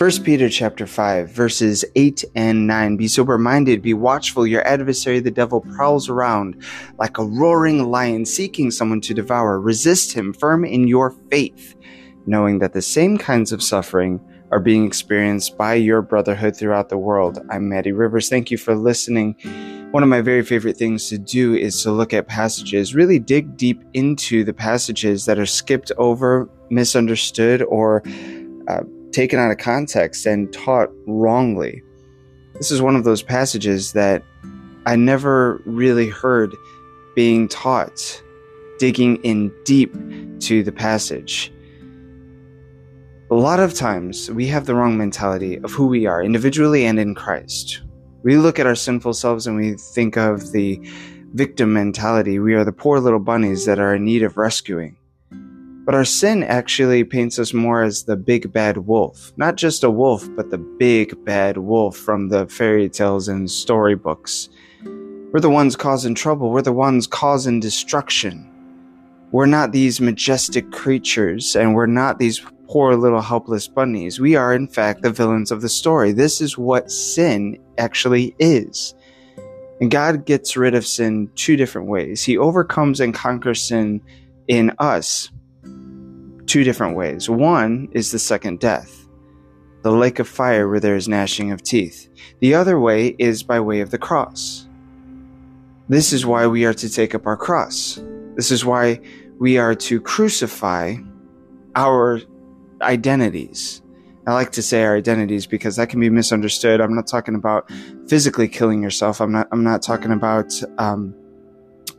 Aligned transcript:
1 0.00 0.24
Peter 0.24 0.48
chapter 0.48 0.86
5 0.86 1.28
verses 1.28 1.84
8 1.94 2.24
and 2.34 2.66
9 2.66 2.96
Be 2.96 3.06
sober 3.06 3.36
minded 3.36 3.82
be 3.82 3.92
watchful. 3.92 4.46
Your 4.46 4.66
adversary 4.66 5.20
the 5.20 5.30
devil 5.30 5.60
prowls 5.60 6.08
around 6.08 6.56
like 6.98 7.18
a 7.18 7.22
roaring 7.22 7.84
lion 7.90 8.24
seeking 8.24 8.70
someone 8.70 9.02
to 9.02 9.12
devour. 9.12 9.60
Resist 9.60 10.14
him 10.14 10.32
firm 10.32 10.64
in 10.64 10.88
your 10.88 11.10
faith 11.30 11.74
knowing 12.24 12.60
that 12.60 12.72
the 12.72 12.80
same 12.80 13.18
kinds 13.18 13.52
of 13.52 13.62
suffering 13.62 14.18
are 14.50 14.58
being 14.58 14.86
experienced 14.86 15.58
by 15.58 15.74
your 15.74 16.00
brotherhood 16.00 16.56
throughout 16.56 16.88
the 16.88 16.96
world. 16.96 17.38
I'm 17.50 17.68
Maddie 17.68 17.92
Rivers. 17.92 18.30
Thank 18.30 18.50
you 18.50 18.56
for 18.56 18.74
listening. 18.74 19.34
One 19.90 20.02
of 20.02 20.08
my 20.08 20.22
very 20.22 20.42
favorite 20.42 20.78
things 20.78 21.10
to 21.10 21.18
do 21.18 21.54
is 21.54 21.82
to 21.82 21.92
look 21.92 22.14
at 22.14 22.26
passages 22.26 22.94
really 22.94 23.18
dig 23.18 23.54
deep 23.58 23.84
into 23.92 24.44
the 24.44 24.54
passages 24.54 25.26
that 25.26 25.38
are 25.38 25.44
skipped 25.44 25.92
over 25.98 26.48
misunderstood 26.70 27.60
or 27.64 28.02
uh, 28.66 28.80
taken 29.12 29.38
out 29.38 29.50
of 29.50 29.58
context 29.58 30.26
and 30.26 30.52
taught 30.52 30.90
wrongly. 31.06 31.82
This 32.54 32.70
is 32.70 32.82
one 32.82 32.96
of 32.96 33.04
those 33.04 33.22
passages 33.22 33.92
that 33.92 34.22
I 34.86 34.96
never 34.96 35.60
really 35.64 36.08
heard 36.08 36.54
being 37.14 37.48
taught, 37.48 38.22
digging 38.78 39.16
in 39.16 39.52
deep 39.64 39.92
to 40.40 40.62
the 40.62 40.72
passage. 40.72 41.52
A 43.30 43.34
lot 43.34 43.60
of 43.60 43.74
times 43.74 44.30
we 44.30 44.46
have 44.48 44.66
the 44.66 44.74
wrong 44.74 44.98
mentality 44.98 45.56
of 45.58 45.70
who 45.70 45.86
we 45.86 46.06
are 46.06 46.22
individually 46.22 46.84
and 46.84 46.98
in 46.98 47.14
Christ. 47.14 47.80
We 48.22 48.36
look 48.36 48.58
at 48.58 48.66
our 48.66 48.74
sinful 48.74 49.14
selves 49.14 49.46
and 49.46 49.56
we 49.56 49.74
think 49.74 50.16
of 50.16 50.52
the 50.52 50.80
victim 51.34 51.72
mentality. 51.72 52.38
We 52.38 52.54
are 52.54 52.64
the 52.64 52.72
poor 52.72 52.98
little 52.98 53.20
bunnies 53.20 53.66
that 53.66 53.78
are 53.78 53.94
in 53.94 54.04
need 54.04 54.22
of 54.22 54.36
rescuing. 54.36 54.96
But 55.84 55.94
our 55.94 56.04
sin 56.04 56.42
actually 56.42 57.04
paints 57.04 57.38
us 57.38 57.54
more 57.54 57.82
as 57.82 58.04
the 58.04 58.16
big 58.16 58.52
bad 58.52 58.76
wolf. 58.78 59.32
Not 59.36 59.56
just 59.56 59.82
a 59.82 59.90
wolf, 59.90 60.28
but 60.36 60.50
the 60.50 60.58
big 60.58 61.24
bad 61.24 61.56
wolf 61.56 61.96
from 61.96 62.28
the 62.28 62.46
fairy 62.46 62.88
tales 62.88 63.28
and 63.28 63.50
storybooks. 63.50 64.50
We're 65.32 65.40
the 65.40 65.48
ones 65.50 65.76
causing 65.76 66.14
trouble. 66.14 66.50
We're 66.50 66.62
the 66.62 66.72
ones 66.72 67.06
causing 67.06 67.60
destruction. 67.60 68.46
We're 69.32 69.46
not 69.46 69.72
these 69.72 70.00
majestic 70.00 70.70
creatures, 70.70 71.54
and 71.56 71.74
we're 71.74 71.86
not 71.86 72.18
these 72.18 72.40
poor 72.68 72.94
little 72.94 73.20
helpless 73.20 73.66
bunnies. 73.66 74.20
We 74.20 74.36
are, 74.36 74.54
in 74.54 74.68
fact, 74.68 75.02
the 75.02 75.10
villains 75.10 75.50
of 75.50 75.60
the 75.60 75.68
story. 75.68 76.12
This 76.12 76.40
is 76.40 76.58
what 76.58 76.90
sin 76.90 77.58
actually 77.78 78.34
is. 78.38 78.94
And 79.80 79.90
God 79.90 80.26
gets 80.26 80.56
rid 80.56 80.74
of 80.74 80.86
sin 80.86 81.30
two 81.36 81.56
different 81.56 81.88
ways. 81.88 82.22
He 82.22 82.36
overcomes 82.36 83.00
and 83.00 83.14
conquers 83.14 83.62
sin 83.62 84.02
in 84.46 84.72
us 84.78 85.30
two 86.50 86.64
different 86.64 86.96
ways. 86.96 87.30
One 87.30 87.88
is 87.92 88.10
the 88.10 88.18
second 88.18 88.58
death, 88.58 89.06
the 89.82 89.92
lake 89.92 90.18
of 90.18 90.26
fire 90.26 90.68
where 90.68 90.80
there 90.80 90.96
is 90.96 91.06
gnashing 91.06 91.52
of 91.52 91.62
teeth. 91.62 92.08
The 92.40 92.54
other 92.54 92.80
way 92.80 93.14
is 93.20 93.44
by 93.44 93.60
way 93.60 93.80
of 93.82 93.92
the 93.92 93.98
cross. 93.98 94.66
This 95.88 96.12
is 96.12 96.26
why 96.26 96.48
we 96.48 96.64
are 96.64 96.74
to 96.74 96.90
take 96.90 97.14
up 97.14 97.24
our 97.24 97.36
cross. 97.36 98.02
This 98.34 98.50
is 98.50 98.64
why 98.64 99.00
we 99.38 99.58
are 99.58 99.76
to 99.76 100.00
crucify 100.00 100.96
our 101.76 102.20
identities. 102.82 103.80
I 104.26 104.32
like 104.32 104.50
to 104.52 104.62
say 104.62 104.82
our 104.82 104.96
identities 104.96 105.46
because 105.46 105.76
that 105.76 105.88
can 105.88 106.00
be 106.00 106.10
misunderstood. 106.10 106.80
I'm 106.80 106.96
not 106.96 107.06
talking 107.06 107.36
about 107.36 107.70
physically 108.08 108.48
killing 108.48 108.82
yourself. 108.82 109.20
I'm 109.20 109.30
not. 109.30 109.46
I'm 109.52 109.62
not 109.62 109.82
talking 109.82 110.10
about, 110.10 110.52
um, 110.78 111.14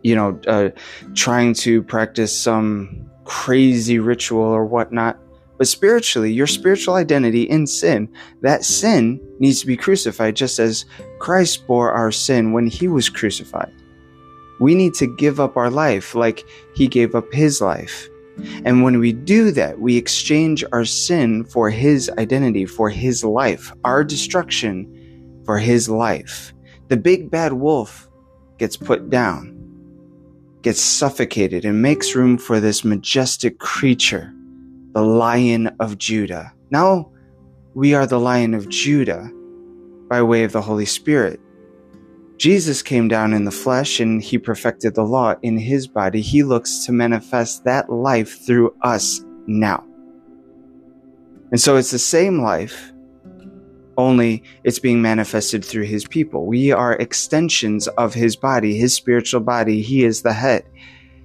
you 0.03 0.13
know, 0.13 0.37
uh, 0.45 0.71
trying 1.13 1.53
to 1.53 1.83
practice 1.83 2.37
some 2.37 3.10
crazy 3.25 3.99
ritual 3.99 4.41
or 4.41 4.65
whatnot. 4.65 5.17
But 5.57 5.67
spiritually, 5.67 6.33
your 6.33 6.47
spiritual 6.47 6.95
identity 6.95 7.43
in 7.43 7.67
sin, 7.67 8.09
that 8.41 8.65
sin 8.65 9.21
needs 9.39 9.61
to 9.61 9.67
be 9.67 9.77
crucified 9.77 10.35
just 10.35 10.57
as 10.57 10.85
Christ 11.19 11.67
bore 11.67 11.91
our 11.91 12.11
sin 12.11 12.51
when 12.51 12.65
he 12.65 12.87
was 12.87 13.09
crucified. 13.09 13.71
We 14.59 14.73
need 14.75 14.93
to 14.95 15.07
give 15.07 15.39
up 15.39 15.57
our 15.57 15.69
life 15.69 16.15
like 16.15 16.45
he 16.75 16.87
gave 16.87 17.13
up 17.15 17.31
his 17.31 17.61
life. 17.61 18.07
And 18.65 18.83
when 18.83 18.99
we 18.99 19.11
do 19.11 19.51
that, 19.51 19.79
we 19.79 19.97
exchange 19.97 20.63
our 20.71 20.85
sin 20.85 21.43
for 21.43 21.69
his 21.69 22.09
identity, 22.17 22.65
for 22.65 22.89
his 22.89 23.23
life, 23.23 23.71
our 23.83 24.03
destruction 24.03 25.41
for 25.45 25.57
his 25.57 25.89
life. 25.89 26.53
The 26.87 26.97
big 26.97 27.29
bad 27.29 27.53
wolf 27.53 28.09
gets 28.57 28.77
put 28.77 29.09
down 29.09 29.50
gets 30.61 30.81
suffocated 30.81 31.65
and 31.65 31.81
makes 31.81 32.15
room 32.15 32.37
for 32.37 32.59
this 32.59 32.83
majestic 32.83 33.59
creature, 33.59 34.33
the 34.93 35.01
Lion 35.01 35.67
of 35.79 35.97
Judah. 35.97 36.53
Now 36.69 37.11
we 37.73 37.93
are 37.93 38.05
the 38.05 38.19
Lion 38.19 38.53
of 38.53 38.69
Judah 38.69 39.29
by 40.09 40.21
way 40.21 40.43
of 40.43 40.51
the 40.51 40.61
Holy 40.61 40.85
Spirit. 40.85 41.39
Jesus 42.37 42.81
came 42.81 43.07
down 43.07 43.33
in 43.33 43.45
the 43.45 43.51
flesh 43.51 43.99
and 43.99 44.21
he 44.21 44.37
perfected 44.37 44.95
the 44.95 45.03
law 45.03 45.35
in 45.41 45.57
his 45.57 45.87
body. 45.87 46.21
He 46.21 46.43
looks 46.43 46.85
to 46.85 46.91
manifest 46.91 47.63
that 47.65 47.89
life 47.89 48.45
through 48.45 48.75
us 48.81 49.21
now. 49.47 49.85
And 51.51 51.59
so 51.59 51.75
it's 51.75 51.91
the 51.91 51.99
same 51.99 52.41
life 52.41 52.90
only 54.01 54.43
it's 54.63 54.79
being 54.79 55.01
manifested 55.01 55.63
through 55.63 55.83
his 55.83 56.05
people. 56.05 56.45
We 56.45 56.71
are 56.71 56.93
extensions 56.93 57.87
of 57.87 58.13
his 58.13 58.35
body, 58.35 58.75
his 58.75 58.93
spiritual 58.95 59.41
body. 59.41 59.81
He 59.81 60.03
is 60.03 60.21
the 60.21 60.33
head. 60.33 60.65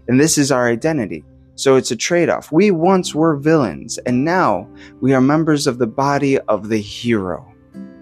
And 0.09 0.21
this 0.21 0.39
is 0.39 0.53
our 0.53 0.69
identity. 0.69 1.25
So 1.57 1.77
it's 1.77 1.91
a 1.91 1.97
trade 1.97 2.29
off. 2.29 2.53
We 2.53 2.71
once 2.71 3.15
were 3.15 3.37
villains, 3.37 3.97
and 3.99 4.25
now 4.25 4.69
we 5.01 5.15
are 5.15 5.23
members 5.23 5.67
of 5.67 5.79
the 5.79 5.87
body 5.87 6.39
of 6.39 6.69
the 6.69 6.81
hero. 6.81 7.51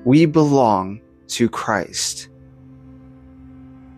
We 0.04 0.26
belong 0.26 1.00
to 1.28 1.48
Christ. 1.48 2.28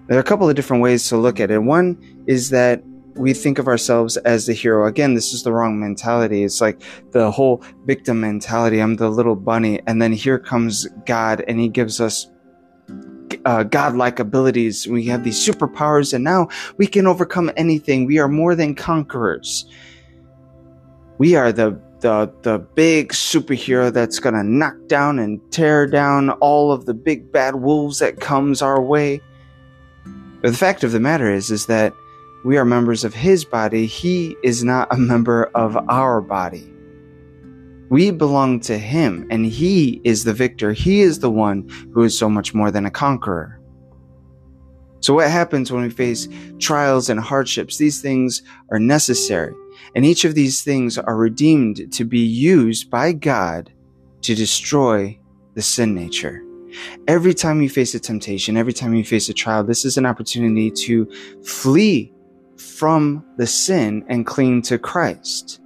There 0.06 0.16
are 0.16 0.20
a 0.20 0.24
couple 0.24 0.48
of 0.48 0.54
different 0.54 0.82
ways 0.82 1.08
to 1.08 1.16
look 1.16 1.40
at 1.40 1.50
it. 1.50 1.58
One 1.58 1.98
is 2.26 2.50
that 2.50 2.84
we 3.16 3.32
think 3.32 3.58
of 3.58 3.68
ourselves 3.68 4.16
as 4.18 4.46
the 4.46 4.52
hero. 4.52 4.86
Again, 4.86 5.14
this 5.14 5.32
is 5.32 5.42
the 5.42 5.52
wrong 5.52 5.80
mentality. 5.80 6.44
It's 6.44 6.60
like 6.60 6.80
the 7.10 7.30
whole 7.30 7.62
victim 7.84 8.20
mentality. 8.20 8.78
I'm 8.80 8.96
the 8.96 9.08
little 9.08 9.36
bunny. 9.36 9.80
And 9.86 10.00
then 10.00 10.12
here 10.12 10.38
comes 10.38 10.86
God 11.06 11.44
and 11.48 11.58
he 11.58 11.68
gives 11.68 12.00
us 12.00 12.28
uh, 13.44 13.62
godlike 13.64 14.18
abilities. 14.18 14.86
We 14.86 15.04
have 15.06 15.24
these 15.24 15.38
superpowers 15.38 16.12
and 16.12 16.24
now 16.24 16.48
we 16.76 16.86
can 16.86 17.06
overcome 17.06 17.50
anything. 17.56 18.06
We 18.06 18.18
are 18.18 18.28
more 18.28 18.54
than 18.54 18.74
conquerors. 18.74 19.66
We 21.18 21.34
are 21.34 21.52
the 21.52 21.80
the 22.00 22.30
the 22.42 22.58
big 22.58 23.08
superhero 23.08 23.90
that's 23.90 24.18
gonna 24.18 24.44
knock 24.44 24.76
down 24.86 25.18
and 25.18 25.40
tear 25.50 25.86
down 25.86 26.30
all 26.30 26.70
of 26.70 26.84
the 26.84 26.92
big 26.92 27.32
bad 27.32 27.56
wolves 27.56 28.00
that 28.00 28.20
comes 28.20 28.60
our 28.60 28.80
way. 28.80 29.22
But 30.42 30.50
the 30.50 30.58
fact 30.58 30.84
of 30.84 30.92
the 30.92 31.00
matter 31.00 31.32
is, 31.32 31.50
is 31.50 31.66
that 31.66 31.94
we 32.46 32.58
are 32.58 32.64
members 32.64 33.02
of 33.02 33.12
his 33.12 33.44
body. 33.44 33.86
He 33.86 34.36
is 34.44 34.62
not 34.62 34.86
a 34.92 34.96
member 34.96 35.50
of 35.56 35.76
our 35.88 36.20
body. 36.20 36.72
We 37.90 38.12
belong 38.12 38.60
to 38.60 38.78
him, 38.78 39.26
and 39.32 39.44
he 39.44 40.00
is 40.04 40.22
the 40.22 40.32
victor. 40.32 40.72
He 40.72 41.00
is 41.00 41.18
the 41.18 41.30
one 41.30 41.68
who 41.92 42.04
is 42.04 42.16
so 42.16 42.30
much 42.30 42.54
more 42.54 42.70
than 42.70 42.86
a 42.86 42.90
conqueror. 42.90 43.60
So, 45.00 45.14
what 45.14 45.28
happens 45.28 45.72
when 45.72 45.82
we 45.82 45.90
face 45.90 46.28
trials 46.60 47.10
and 47.10 47.18
hardships? 47.18 47.78
These 47.78 48.00
things 48.00 48.42
are 48.70 48.78
necessary, 48.78 49.54
and 49.96 50.06
each 50.06 50.24
of 50.24 50.36
these 50.36 50.62
things 50.62 50.98
are 50.98 51.16
redeemed 51.16 51.92
to 51.94 52.04
be 52.04 52.20
used 52.20 52.92
by 52.92 53.10
God 53.10 53.72
to 54.22 54.36
destroy 54.36 55.18
the 55.54 55.62
sin 55.62 55.96
nature. 55.96 56.44
Every 57.08 57.34
time 57.34 57.60
you 57.60 57.68
face 57.68 57.96
a 57.96 58.00
temptation, 58.00 58.56
every 58.56 58.72
time 58.72 58.94
you 58.94 59.02
face 59.02 59.28
a 59.28 59.34
trial, 59.34 59.64
this 59.64 59.84
is 59.84 59.96
an 59.96 60.06
opportunity 60.06 60.70
to 60.70 61.10
flee 61.42 62.12
from 62.58 63.24
the 63.36 63.46
sin 63.46 64.04
and 64.08 64.26
cling 64.26 64.62
to 64.62 64.78
Christ. 64.78 65.60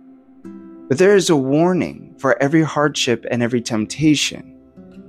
But 0.88 0.98
there 0.98 1.14
is 1.14 1.31
a 1.31 1.37
warning 1.37 2.14
for 2.19 2.40
every 2.42 2.62
hardship 2.62 3.25
and 3.31 3.42
every 3.42 3.60
temptation. 3.60 4.56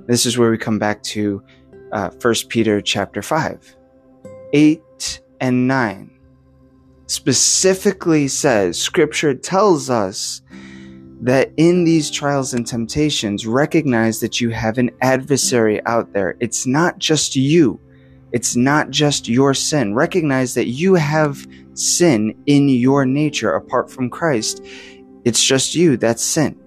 This 0.08 0.26
is 0.26 0.38
where 0.38 0.52
we 0.52 0.58
come 0.58 0.80
back 0.80 1.02
to 1.04 1.44
uh, 1.92 2.10
1 2.22 2.36
Peter 2.50 2.82
chapter 2.82 3.22
5. 3.22 3.76
8 4.54 5.22
and 5.40 5.68
9 5.68 6.12
specifically 7.08 8.28
says, 8.28 8.80
Scripture 8.80 9.34
tells 9.34 9.90
us 9.90 10.42
that 11.22 11.52
in 11.58 11.84
these 11.84 12.10
trials 12.10 12.54
and 12.54 12.66
temptations, 12.66 13.46
recognize 13.46 14.20
that 14.22 14.40
you 14.40 14.50
have 14.50 14.78
an 14.78 14.90
adversary 15.02 15.86
out 15.86 16.14
there. 16.14 16.36
It's 16.40 16.66
not 16.66 16.98
just 17.00 17.36
you. 17.36 17.80
It's 18.32 18.56
not 18.56 18.90
just 18.90 19.28
your 19.28 19.54
sin. 19.54 19.94
Recognize 19.94 20.54
that 20.54 20.68
you 20.68 20.96
have 20.96 21.46
sin 21.74 22.36
in 22.46 22.70
your 22.70 23.06
nature 23.06 23.54
apart 23.54 23.92
from 23.92 24.10
Christ. 24.10 24.64
It's 25.26 25.44
just 25.44 25.76
you. 25.76 25.98
That's 25.98 26.24
sin, 26.24 26.60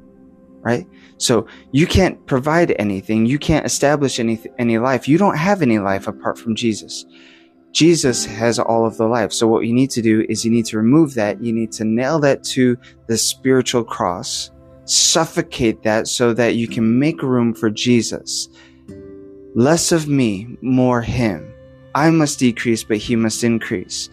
right? 0.61 0.87
So 1.17 1.47
you 1.73 1.87
can't 1.87 2.25
provide 2.27 2.75
anything. 2.79 3.27
You 3.27 3.39
can't 3.39 3.67
establish 3.67 4.19
any, 4.19 4.41
any 4.59 4.79
life. 4.79 5.09
You 5.09 5.19
don't 5.19 5.37
have 5.37 5.63
any 5.63 5.79
life 5.79 6.07
apart 6.07 6.39
from 6.39 6.55
Jesus. 6.55 7.05
Jesus 7.73 8.25
has 8.25 8.59
all 8.59 8.87
of 8.87 8.97
the 8.97 9.07
life. 9.07 9.33
So 9.33 9.49
what 9.49 9.65
you 9.65 9.73
need 9.73 9.91
to 9.91 10.03
do 10.03 10.25
is 10.29 10.45
you 10.45 10.51
need 10.51 10.67
to 10.67 10.77
remove 10.77 11.15
that. 11.15 11.43
You 11.43 11.53
need 11.53 11.73
to 11.73 11.85
nail 11.85 12.19
that 12.21 12.45
to 12.45 12.77
the 13.09 13.19
spiritual 13.19 13.85
cross 13.85 14.51
suffocate 14.85 15.83
that 15.83 16.09
so 16.09 16.33
that 16.35 16.57
you 16.57 16.69
can 16.69 16.99
make 16.99 17.23
room 17.23 17.55
for 17.55 17.71
Jesus. 17.71 18.49
Less 19.55 19.93
of 19.93 20.09
me, 20.09 20.57
more 20.61 21.01
him. 21.01 21.54
I 21.95 22.11
must 22.11 22.39
decrease, 22.39 22.85
but 22.85 22.97
he 22.99 23.17
must 23.17 23.45
increase. 23.45 24.09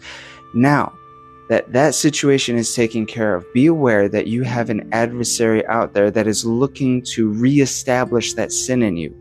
Now 0.54 0.92
that 1.48 1.72
that 1.72 1.94
situation 1.94 2.56
is 2.56 2.74
taken 2.74 3.04
care 3.04 3.34
of, 3.34 3.44
be 3.52 3.66
aware 3.66 4.08
that 4.08 4.26
you 4.26 4.42
have 4.42 4.70
an 4.70 4.88
adversary 4.92 5.66
out 5.66 5.92
there 5.92 6.10
that 6.10 6.26
is 6.26 6.44
looking 6.44 7.02
to 7.02 7.30
reestablish 7.30 8.34
that 8.34 8.52
sin 8.52 8.82
in 8.82 8.96
you. 8.96 9.14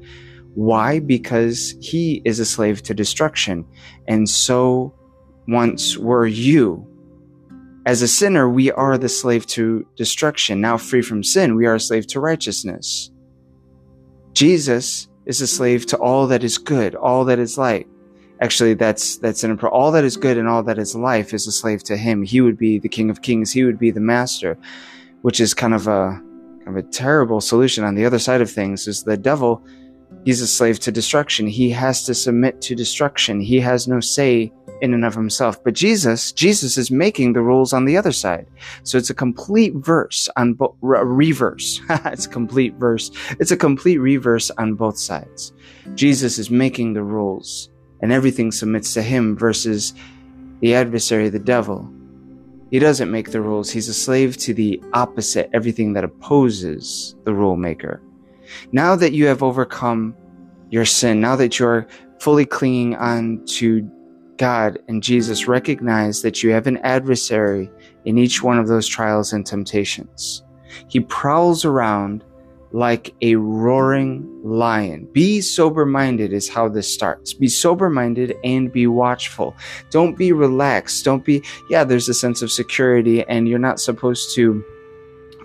Why? 0.54 1.00
Because 1.00 1.76
he 1.82 2.22
is 2.26 2.40
a 2.40 2.46
slave 2.46 2.84
to 2.84 2.94
destruction. 2.94 3.66
And 4.08 4.30
so 4.30 4.94
once 5.48 5.98
were 5.98 6.28
you. 6.28 6.88
As 7.86 8.02
a 8.02 8.08
sinner, 8.08 8.48
we 8.48 8.72
are 8.72 8.98
the 8.98 9.10
slave 9.10 9.48
to 9.48 9.86
destruction. 9.96 10.62
Now 10.62 10.78
free 10.78 11.02
from 11.02 11.24
sin, 11.24 11.56
we 11.56 11.66
are 11.66 11.76
a 11.76 11.80
slave 11.80 12.06
to 12.08 12.20
righteousness. 12.20 13.10
Jesus 14.34 15.08
is 15.26 15.42
a 15.42 15.48
slave 15.48 15.86
to 15.88 15.98
all 15.98 16.28
that 16.28 16.44
is 16.44 16.58
good, 16.58 16.96
all 16.96 17.26
that 17.26 17.40
is 17.40 17.58
light. 17.58 17.88
Actually, 18.42 18.74
that's 18.74 19.18
that's 19.18 19.44
an 19.44 19.58
all 19.60 19.92
that 19.92 20.04
is 20.04 20.18
good 20.18 20.38
and 20.38 20.48
all 20.48 20.64
that 20.64 20.80
is 20.80 20.96
life 20.96 21.32
is 21.34 21.46
a 21.46 21.52
slave 21.52 21.84
to 21.84 21.96
him. 21.96 22.24
He 22.24 22.42
would 22.42 22.58
be 22.58 22.80
the 22.80 22.90
King 22.90 23.12
of 23.12 23.22
Kings. 23.22 23.52
He 23.52 23.64
would 23.64 23.78
be 23.78 23.92
the 23.92 24.00
Master, 24.00 24.58
which 25.22 25.40
is 25.40 25.54
kind 25.54 25.76
of 25.76 25.88
a 25.88 26.20
kind 26.66 26.78
of 26.78 26.78
a 26.78 26.88
terrible 26.90 27.40
solution. 27.40 27.84
On 27.84 27.94
the 27.94 28.06
other 28.06 28.20
side 28.20 28.42
of 28.42 28.50
things, 28.50 28.88
is 28.88 29.04
the 29.04 29.16
devil. 29.16 29.64
He's 30.26 30.42
a 30.42 30.48
slave 30.48 30.80
to 30.82 30.92
destruction. 30.92 31.48
He 31.48 31.70
has 31.70 32.04
to 32.06 32.14
submit 32.14 32.62
to 32.62 32.76
destruction. 32.76 33.40
He 33.40 33.60
has 33.60 33.88
no 33.88 34.00
say 34.00 34.52
in 34.82 34.94
and 34.94 35.06
of 35.06 35.14
himself. 35.14 35.64
But 35.64 35.74
Jesus, 35.76 36.32
Jesus 36.32 36.78
is 36.78 36.92
making 36.92 37.34
the 37.34 37.42
rules 37.42 37.72
on 37.72 37.86
the 37.86 37.96
other 37.96 38.12
side. 38.12 38.48
So 38.84 38.98
it's 38.98 39.10
a 39.10 39.16
complete 39.16 39.74
verse 39.76 40.28
on 40.36 40.54
both 40.54 40.76
reverse. 40.82 41.80
it's 41.90 42.26
a 42.26 42.30
complete 42.30 42.76
verse. 42.76 43.12
It's 43.40 43.52
a 43.52 43.58
complete 43.58 44.00
reverse 44.00 44.52
on 44.58 44.74
both 44.74 44.98
sides. 44.98 45.54
Jesus 45.96 46.38
is 46.38 46.50
making 46.50 46.94
the 46.94 47.04
rules 47.04 47.71
and 48.02 48.12
everything 48.12 48.52
submits 48.52 48.94
to 48.94 49.02
him 49.02 49.38
versus 49.38 49.94
the 50.60 50.76
adversary, 50.76 51.30
the 51.30 51.40
devil. 51.40 51.92
He 52.70 52.80
doesn't 52.80 53.12
make 53.12 53.32
the 53.32 53.42
rules. 53.42 53.70
He's 53.70 53.90
a 53.90 53.94
slave 53.94 54.38
to 54.38 54.54
the 54.54 54.82
opposite, 54.94 55.50
everything 55.54 55.94
that 55.94 56.04
opposes 56.04 57.16
the 57.26 57.34
rule 57.34 57.58
maker. 57.58 58.02
Now 58.72 58.96
that 58.96 59.14
you 59.14 59.26
have 59.28 59.44
overcome 59.44 60.16
your 60.70 60.86
sin, 60.86 61.20
now 61.20 61.36
that 61.36 61.60
you're 61.60 61.88
fully 62.20 62.46
clinging 62.46 62.96
on 62.96 63.44
to 63.46 63.90
God 64.38 64.80
and 64.88 65.04
Jesus 65.04 65.48
recognize 65.48 66.22
that 66.22 66.42
you 66.42 66.52
have 66.52 66.66
an 66.66 66.78
adversary 66.78 67.70
in 68.06 68.18
each 68.18 68.42
one 68.42 68.58
of 68.58 68.68
those 68.68 68.88
trials 68.88 69.34
and 69.34 69.46
temptations. 69.46 70.44
He 70.88 71.02
prowls 71.02 71.66
around 71.66 72.24
like 72.74 73.14
a 73.22 73.36
roaring 73.36 74.28
lion. 74.44 75.08
Be 75.12 75.42
sober 75.42 75.86
minded 75.86 76.34
is 76.34 76.48
how 76.48 76.70
this 76.70 76.92
starts. 76.92 77.34
Be 77.34 77.48
sober 77.48 77.90
minded 77.90 78.36
and 78.44 78.72
be 78.72 78.88
watchful. 78.88 79.56
Don't 79.90 80.18
be 80.18 80.32
relaxed. 80.32 81.04
Don't 81.04 81.26
be, 81.26 81.44
yeah, 81.70 81.84
there's 81.84 82.10
a 82.10 82.14
sense 82.14 82.42
of 82.42 82.52
security 82.52 83.24
and 83.24 83.48
you're 83.48 83.60
not 83.60 83.80
supposed 83.80 84.34
to 84.36 84.64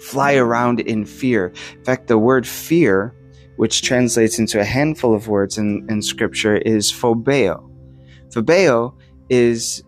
fly 0.01 0.35
around 0.35 0.81
in 0.81 1.05
fear. 1.05 1.53
In 1.75 1.85
fact, 1.85 2.07
the 2.07 2.19
word 2.19 2.47
fear, 2.47 3.15
which 3.57 3.83
translates 3.83 4.39
into 4.39 4.61
a 4.61 4.65
handful 4.65 5.15
of 5.15 5.29
words 5.29 5.59
in, 5.59 5.87
in 5.89 6.03
scripture, 6.03 6.57
is 6.57 6.93
phobeo. 6.93 7.69
Phobeo 8.31 8.95
is 9.31 9.83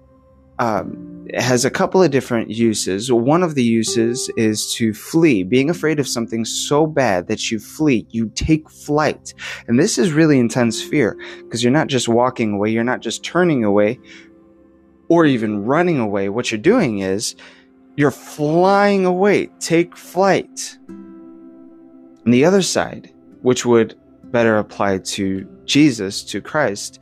um, 0.58 1.17
has 1.34 1.64
a 1.64 1.70
couple 1.70 2.02
of 2.02 2.10
different 2.10 2.50
uses. 2.50 3.12
One 3.12 3.42
of 3.42 3.54
the 3.54 3.62
uses 3.62 4.30
is 4.36 4.72
to 4.75 4.94
flee, 4.94 5.42
being 5.42 5.69
afraid 5.69 6.00
of 6.00 6.08
something 6.08 6.44
so 6.44 6.86
bad 6.86 7.28
that 7.28 7.50
you 7.50 7.58
flee, 7.58 8.06
you 8.10 8.30
take 8.34 8.69
flight. 8.70 9.34
And 9.66 9.78
this 9.78 9.98
is 9.98 10.12
really 10.12 10.38
intense 10.38 10.82
fear 10.82 11.19
because 11.42 11.62
you're 11.62 11.72
not 11.72 11.88
just 11.88 12.08
walking 12.08 12.54
away, 12.54 12.70
you're 12.70 12.84
not 12.84 13.00
just 13.00 13.25
turning 13.25 13.64
away 13.64 14.00
or 15.08 15.26
even 15.26 15.64
running 15.64 15.98
away. 15.98 16.28
What 16.28 16.50
you're 16.50 16.58
doing 16.60 17.00
is 17.00 17.34
you're 17.96 18.10
flying 18.10 19.04
away, 19.04 19.46
take 19.58 19.96
flight. 19.96 20.78
And 20.88 22.32
the 22.34 22.44
other 22.44 22.62
side, 22.62 23.12
which 23.42 23.66
would 23.66 23.98
better 24.25 24.58
apply 24.58 24.98
to 24.98 25.46
Jesus, 25.64 26.22
to 26.25 26.40
Christ, 26.40 27.00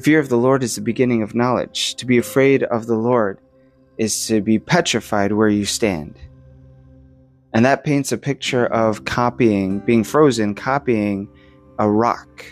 fear 0.00 0.18
of 0.18 0.28
the 0.28 0.38
Lord 0.38 0.62
is 0.62 0.76
the 0.76 0.80
beginning 0.80 1.22
of 1.22 1.34
knowledge. 1.34 1.94
To 1.96 2.06
be 2.06 2.18
afraid 2.18 2.62
of 2.64 2.86
the 2.86 2.96
Lord 2.96 3.40
is 4.00 4.26
to 4.26 4.40
be 4.40 4.58
petrified 4.58 5.32
where 5.32 5.50
you 5.50 5.66
stand. 5.66 6.18
And 7.52 7.66
that 7.66 7.84
paints 7.84 8.12
a 8.12 8.16
picture 8.18 8.64
of 8.66 9.04
copying, 9.04 9.80
being 9.80 10.04
frozen, 10.04 10.54
copying 10.54 11.28
a 11.78 11.88
rock. 11.88 12.46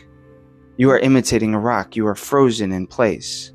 You 0.77 0.91
are 0.91 0.99
imitating 0.99 1.55
a 1.55 1.59
rock. 1.59 1.97
You 1.97 2.07
are 2.07 2.15
frozen 2.15 2.71
in 2.71 2.87
place. 2.87 3.51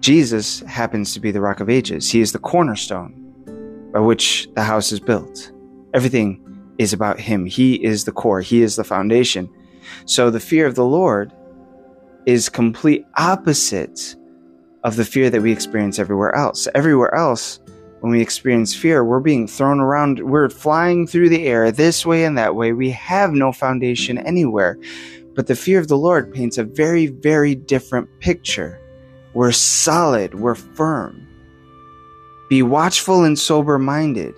Jesus 0.00 0.60
happens 0.60 1.14
to 1.14 1.20
be 1.20 1.30
the 1.30 1.40
rock 1.40 1.60
of 1.60 1.70
ages. 1.70 2.10
He 2.10 2.20
is 2.20 2.32
the 2.32 2.38
cornerstone 2.38 3.14
by 3.94 4.00
which 4.00 4.46
the 4.54 4.62
house 4.62 4.92
is 4.92 5.00
built. 5.00 5.50
Everything 5.94 6.44
is 6.76 6.92
about 6.92 7.18
him. 7.18 7.46
He 7.46 7.82
is 7.82 8.04
the 8.04 8.12
core. 8.12 8.42
He 8.42 8.60
is 8.60 8.76
the 8.76 8.84
foundation. 8.84 9.48
So 10.04 10.28
the 10.28 10.38
fear 10.38 10.66
of 10.66 10.74
the 10.74 10.84
Lord 10.84 11.32
is 12.26 12.50
complete 12.50 13.06
opposite 13.16 14.16
of 14.84 14.96
the 14.96 15.04
fear 15.04 15.30
that 15.30 15.42
we 15.42 15.52
experience 15.52 15.98
everywhere 15.98 16.34
else. 16.34 16.68
Everywhere 16.74 17.14
else, 17.14 17.60
when 18.00 18.12
we 18.12 18.20
experience 18.20 18.74
fear, 18.74 19.04
we're 19.04 19.20
being 19.20 19.48
thrown 19.48 19.80
around, 19.80 20.20
we're 20.20 20.48
flying 20.48 21.06
through 21.06 21.28
the 21.28 21.46
air 21.46 21.72
this 21.72 22.06
way 22.06 22.24
and 22.24 22.38
that 22.38 22.54
way. 22.54 22.72
We 22.72 22.90
have 22.90 23.32
no 23.32 23.52
foundation 23.52 24.18
anywhere. 24.18 24.78
But 25.34 25.46
the 25.46 25.56
fear 25.56 25.78
of 25.78 25.88
the 25.88 25.96
Lord 25.96 26.32
paints 26.32 26.58
a 26.58 26.64
very, 26.64 27.06
very 27.06 27.54
different 27.54 28.08
picture. 28.20 28.80
We're 29.34 29.52
solid, 29.52 30.34
we're 30.34 30.54
firm. 30.54 31.26
Be 32.48 32.62
watchful 32.62 33.24
and 33.24 33.38
sober 33.38 33.78
minded. 33.78 34.34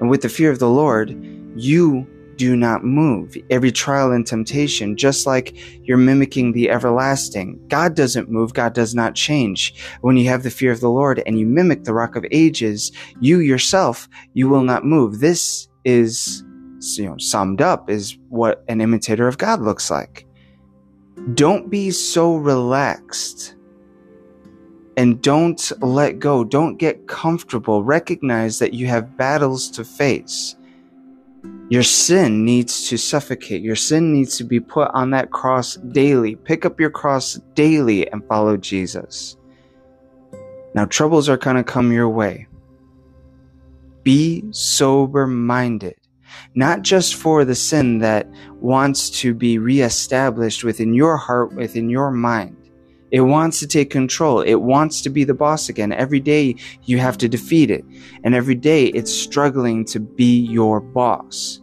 And 0.00 0.08
with 0.08 0.22
the 0.22 0.28
fear 0.28 0.50
of 0.50 0.58
the 0.58 0.70
Lord, 0.70 1.10
you 1.56 2.06
do 2.40 2.56
not 2.56 2.82
move. 2.82 3.36
Every 3.50 3.70
trial 3.70 4.12
and 4.12 4.26
temptation, 4.26 4.96
just 4.96 5.26
like 5.26 5.54
you're 5.86 5.98
mimicking 5.98 6.52
the 6.52 6.70
everlasting. 6.70 7.60
God 7.68 7.94
doesn't 7.94 8.30
move. 8.30 8.54
God 8.54 8.72
does 8.72 8.94
not 8.94 9.14
change. 9.14 9.74
When 10.00 10.16
you 10.16 10.26
have 10.30 10.42
the 10.42 10.50
fear 10.50 10.72
of 10.72 10.80
the 10.80 10.88
Lord 10.88 11.22
and 11.26 11.38
you 11.38 11.44
mimic 11.44 11.84
the 11.84 11.92
rock 11.92 12.16
of 12.16 12.24
ages, 12.30 12.92
you 13.20 13.40
yourself, 13.40 14.08
you 14.32 14.48
will 14.48 14.62
not 14.62 14.86
move. 14.86 15.20
This 15.20 15.68
is, 15.84 16.42
you 16.96 17.04
know, 17.04 17.18
summed 17.18 17.60
up 17.60 17.90
is 17.90 18.16
what 18.30 18.64
an 18.68 18.80
imitator 18.80 19.28
of 19.28 19.36
God 19.36 19.60
looks 19.60 19.90
like. 19.90 20.26
Don't 21.34 21.68
be 21.68 21.90
so 21.90 22.36
relaxed 22.36 23.54
and 24.96 25.20
don't 25.20 25.72
let 25.82 26.18
go. 26.18 26.42
Don't 26.42 26.78
get 26.78 27.06
comfortable. 27.06 27.84
Recognize 27.84 28.58
that 28.60 28.72
you 28.72 28.86
have 28.86 29.18
battles 29.18 29.70
to 29.72 29.84
face. 29.84 30.56
Your 31.70 31.84
sin 31.84 32.44
needs 32.44 32.88
to 32.88 32.96
suffocate. 32.96 33.62
Your 33.62 33.76
sin 33.76 34.12
needs 34.12 34.36
to 34.38 34.44
be 34.44 34.58
put 34.58 34.90
on 34.92 35.10
that 35.10 35.30
cross 35.30 35.76
daily. 35.76 36.34
Pick 36.34 36.64
up 36.64 36.80
your 36.80 36.90
cross 36.90 37.34
daily 37.54 38.10
and 38.10 38.26
follow 38.26 38.56
Jesus. 38.56 39.36
Now, 40.74 40.84
troubles 40.84 41.28
are 41.28 41.36
going 41.36 41.56
to 41.56 41.64
come 41.64 41.92
your 41.92 42.08
way. 42.08 42.48
Be 44.02 44.44
sober 44.50 45.26
minded, 45.26 45.96
not 46.54 46.82
just 46.82 47.14
for 47.14 47.44
the 47.44 47.54
sin 47.54 47.98
that 47.98 48.28
wants 48.60 49.10
to 49.20 49.34
be 49.34 49.58
reestablished 49.58 50.64
within 50.64 50.94
your 50.94 51.16
heart, 51.16 51.54
within 51.54 51.88
your 51.88 52.10
mind, 52.10 52.56
it 53.10 53.22
wants 53.22 53.58
to 53.60 53.66
take 53.66 53.90
control. 53.90 54.40
It 54.40 54.56
wants 54.56 55.00
to 55.02 55.10
be 55.10 55.24
the 55.24 55.34
boss 55.34 55.68
again. 55.68 55.92
Every 55.92 56.20
day 56.20 56.54
you 56.84 56.98
have 56.98 57.18
to 57.18 57.28
defeat 57.28 57.70
it. 57.70 57.84
And 58.22 58.34
every 58.34 58.54
day 58.54 58.86
it's 58.86 59.12
struggling 59.12 59.84
to 59.86 60.00
be 60.00 60.40
your 60.40 60.80
boss. 60.80 61.60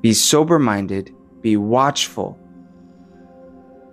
Be 0.00 0.12
sober 0.12 0.58
minded, 0.58 1.14
be 1.42 1.56
watchful. 1.56 2.38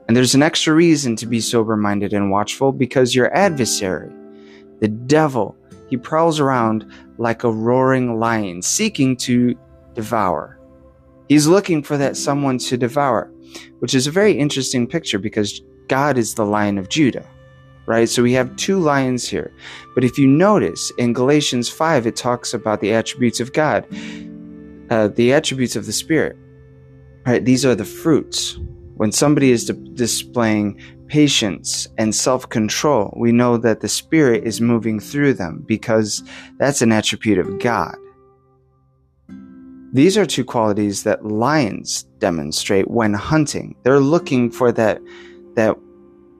And 0.07 0.17
there's 0.17 0.33
an 0.33 0.41
extra 0.41 0.73
reason 0.73 1.15
to 1.17 1.27
be 1.27 1.39
sober 1.39 1.77
minded 1.77 2.13
and 2.13 2.31
watchful 2.31 2.71
because 2.71 3.13
your 3.13 3.31
adversary, 3.35 4.11
the 4.79 4.87
devil, 4.87 5.55
he 5.87 5.97
prowls 5.97 6.39
around 6.39 6.91
like 7.19 7.43
a 7.43 7.51
roaring 7.51 8.19
lion 8.19 8.63
seeking 8.63 9.15
to 9.17 9.55
devour. 9.93 10.59
He's 11.27 11.45
looking 11.45 11.83
for 11.83 11.95
that 11.97 12.17
someone 12.17 12.57
to 12.57 12.75
devour 12.77 13.31
which 13.79 13.93
is 13.93 14.07
a 14.07 14.11
very 14.11 14.33
interesting 14.33 14.87
picture 14.87 15.19
because 15.19 15.61
God 15.87 16.17
is 16.17 16.35
the 16.35 16.45
lion 16.45 16.77
of 16.77 16.89
Judah, 16.89 17.27
right? 17.85 18.07
So 18.07 18.23
we 18.23 18.33
have 18.33 18.55
two 18.55 18.79
lions 18.79 19.27
here. 19.27 19.51
But 19.95 20.03
if 20.03 20.17
you 20.17 20.27
notice 20.27 20.91
in 20.97 21.13
Galatians 21.13 21.67
5, 21.69 22.07
it 22.07 22.15
talks 22.15 22.53
about 22.53 22.81
the 22.81 22.93
attributes 22.93 23.39
of 23.39 23.53
God, 23.53 23.85
uh, 24.89 25.09
the 25.09 25.33
attributes 25.33 25.75
of 25.75 25.85
the 25.85 25.93
Spirit, 25.93 26.37
right? 27.25 27.43
These 27.43 27.65
are 27.65 27.75
the 27.75 27.85
fruits. 27.85 28.57
When 28.95 29.11
somebody 29.11 29.51
is 29.51 29.65
displaying 29.65 30.79
patience 31.07 31.87
and 31.97 32.13
self 32.13 32.47
control, 32.49 33.13
we 33.17 33.31
know 33.31 33.57
that 33.57 33.81
the 33.81 33.87
Spirit 33.87 34.43
is 34.43 34.61
moving 34.61 34.99
through 34.99 35.33
them 35.33 35.63
because 35.65 36.23
that's 36.57 36.81
an 36.81 36.91
attribute 36.91 37.39
of 37.39 37.59
God. 37.59 37.95
These 39.91 40.17
are 40.17 40.25
two 40.25 40.45
qualities 40.45 41.03
that 41.03 41.25
lions 41.25 42.03
demonstrate 42.19 42.89
when 42.89 43.13
hunting. 43.13 43.75
They're 43.83 43.99
looking 43.99 44.51
for 44.51 44.71
that 44.73 45.01
that 45.55 45.75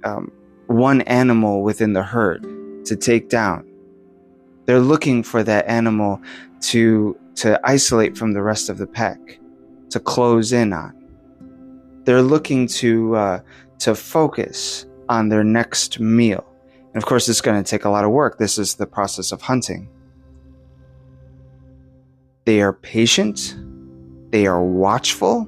um, 0.03 0.32
one 0.68 1.01
animal 1.01 1.63
within 1.63 1.94
the 1.94 2.03
herd 2.03 2.44
to 2.86 2.96
take 2.96 3.27
down. 3.27 3.65
They're 4.65 4.79
looking 4.79 5.24
for 5.24 5.41
that 5.44 5.68
animal 5.68 6.22
to 6.62 7.18
to 7.36 7.60
isolate 7.63 8.18
from 8.18 8.34
the 8.34 8.41
rest 8.44 8.70
of 8.70 8.77
the 8.77 8.86
pack, 8.86 9.39
to 9.89 10.00
close 10.00 10.53
in 10.53 10.72
on. 10.72 10.94
They're 12.03 12.22
looking 12.22 12.68
to 12.68 13.15
uh, 13.15 13.39
to 13.79 13.96
focus 13.96 14.86
on 15.08 15.29
their 15.29 15.44
next 15.44 16.00
meal. 16.00 16.46
And 16.94 17.01
of 17.01 17.08
course, 17.08 17.27
it's 17.27 17.41
going 17.41 17.62
to 17.63 17.68
take 17.68 17.86
a 17.86 17.89
lot 17.89 18.06
of 18.06 18.12
work. 18.12 18.38
This 18.38 18.60
is 18.60 18.75
the 18.75 18.86
process 18.86 19.32
of 19.32 19.41
hunting. 19.41 19.89
They 22.50 22.62
are 22.62 22.74
patient, 22.74 23.56
they 24.32 24.48
are 24.48 24.63
watchful, 24.63 25.48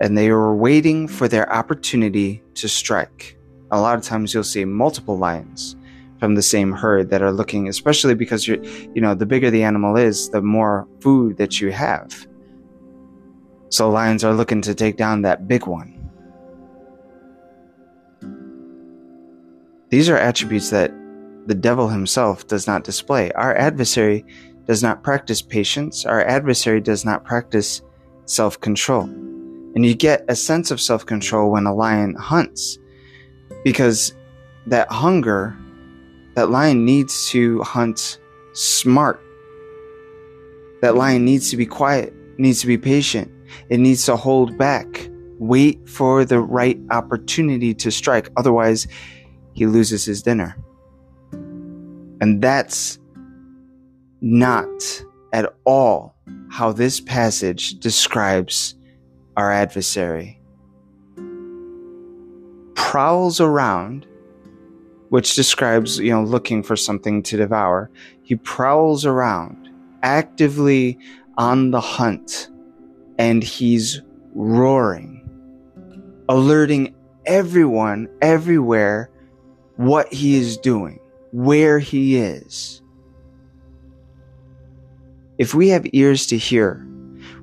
and 0.00 0.16
they 0.16 0.30
are 0.30 0.56
waiting 0.56 1.06
for 1.06 1.28
their 1.28 1.52
opportunity 1.52 2.42
to 2.54 2.66
strike. 2.66 3.36
A 3.70 3.78
lot 3.78 3.98
of 3.98 4.04
times 4.04 4.32
you'll 4.32 4.42
see 4.42 4.64
multiple 4.64 5.18
lions 5.18 5.76
from 6.18 6.34
the 6.34 6.40
same 6.40 6.72
herd 6.72 7.10
that 7.10 7.20
are 7.20 7.30
looking, 7.30 7.68
especially 7.68 8.14
because 8.14 8.48
you're, 8.48 8.64
you 8.94 9.02
know, 9.02 9.14
the 9.14 9.26
bigger 9.26 9.50
the 9.50 9.62
animal 9.62 9.98
is, 9.98 10.30
the 10.30 10.40
more 10.40 10.88
food 11.00 11.36
that 11.36 11.60
you 11.60 11.70
have. 11.72 12.26
So 13.68 13.90
lions 13.90 14.24
are 14.24 14.32
looking 14.32 14.62
to 14.62 14.74
take 14.74 14.96
down 14.96 15.20
that 15.20 15.46
big 15.46 15.66
one. 15.66 16.10
These 19.90 20.08
are 20.08 20.16
attributes 20.16 20.70
that 20.70 20.90
the 21.46 21.54
devil 21.54 21.88
himself 21.88 22.46
does 22.46 22.66
not 22.66 22.84
display. 22.84 23.30
Our 23.32 23.54
adversary 23.54 24.24
does 24.66 24.82
not 24.82 25.02
practice 25.02 25.42
patience. 25.42 26.04
Our 26.06 26.22
adversary 26.24 26.80
does 26.80 27.04
not 27.04 27.24
practice 27.24 27.82
self 28.26 28.60
control. 28.60 29.02
And 29.02 29.84
you 29.84 29.94
get 29.94 30.24
a 30.28 30.36
sense 30.36 30.70
of 30.70 30.80
self 30.80 31.04
control 31.04 31.50
when 31.50 31.66
a 31.66 31.74
lion 31.74 32.14
hunts 32.14 32.78
because 33.64 34.14
that 34.66 34.90
hunger, 34.90 35.56
that 36.34 36.50
lion 36.50 36.84
needs 36.84 37.28
to 37.30 37.60
hunt 37.62 38.18
smart. 38.52 39.20
That 40.80 40.94
lion 40.96 41.24
needs 41.24 41.50
to 41.50 41.56
be 41.56 41.66
quiet, 41.66 42.12
needs 42.38 42.60
to 42.60 42.66
be 42.66 42.78
patient. 42.78 43.30
It 43.68 43.78
needs 43.78 44.04
to 44.06 44.16
hold 44.16 44.56
back, 44.58 45.08
wait 45.38 45.88
for 45.88 46.24
the 46.24 46.40
right 46.40 46.78
opportunity 46.90 47.74
to 47.74 47.90
strike. 47.90 48.30
Otherwise, 48.36 48.86
he 49.54 49.66
loses 49.66 50.04
his 50.04 50.22
dinner. 50.22 50.56
And 52.20 52.42
that's 52.42 52.98
not 54.24 55.04
at 55.34 55.54
all 55.64 56.16
how 56.48 56.72
this 56.72 56.98
passage 56.98 57.78
describes 57.78 58.74
our 59.36 59.52
adversary. 59.52 60.40
Prowls 62.74 63.38
around, 63.38 64.06
which 65.10 65.34
describes, 65.34 65.98
you 65.98 66.10
know, 66.10 66.22
looking 66.22 66.62
for 66.62 66.74
something 66.74 67.22
to 67.22 67.36
devour. 67.36 67.90
He 68.22 68.34
prowls 68.34 69.04
around, 69.04 69.68
actively 70.02 70.98
on 71.36 71.70
the 71.70 71.82
hunt, 71.82 72.48
and 73.18 73.44
he's 73.44 74.00
roaring, 74.34 75.20
alerting 76.30 76.94
everyone 77.26 78.08
everywhere 78.22 79.10
what 79.76 80.10
he 80.10 80.36
is 80.36 80.56
doing, 80.56 80.98
where 81.32 81.78
he 81.78 82.16
is. 82.16 82.80
If 85.36 85.52
we 85.52 85.70
have 85.70 85.86
ears 85.92 86.26
to 86.28 86.38
hear, 86.38 86.86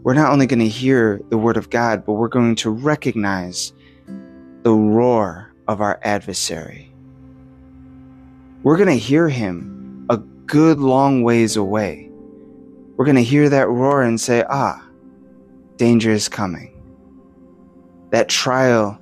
we're 0.04 0.14
not 0.14 0.32
only 0.32 0.48
going 0.48 0.60
to 0.60 0.68
hear 0.68 1.22
the 1.30 1.38
word 1.38 1.58
of 1.58 1.70
God, 1.70 2.06
but 2.06 2.14
we're 2.14 2.30
going 2.30 2.56
to 2.56 2.70
recognize 2.70 3.74
the 4.64 4.74
roar 4.74 5.54
of 5.68 5.82
our 5.82 6.00
adversary. 6.04 6.94
We're 8.64 8.78
going 8.78 8.88
to 8.88 8.96
hear 8.96 9.28
him 9.28 10.06
a 10.10 10.18
good 10.18 10.80
long 10.80 11.24
ways 11.24 11.58
away. 11.58 12.10
We're 12.96 13.06
going 13.06 13.16
to 13.16 13.24
hear 13.24 13.50
that 13.50 13.68
roar 13.68 14.04
and 14.04 14.22
say, 14.22 14.46
ah, 14.50 14.88
danger 15.76 16.12
is 16.12 16.30
coming. 16.30 16.78
That 18.12 18.30
trial, 18.30 19.02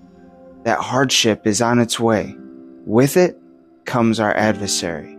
that 0.63 0.79
hardship 0.79 1.45
is 1.45 1.61
on 1.61 1.77
its 1.77 1.99
way. 1.99 2.35
With 2.85 3.17
it 3.17 3.37
comes 3.85 4.19
our 4.19 4.35
adversary. 4.35 5.15